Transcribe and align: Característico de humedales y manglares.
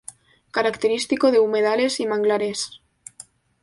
Característico 0.49 1.29
de 1.31 1.37
humedales 1.37 1.99
y 1.99 2.07
manglares. 2.07 2.81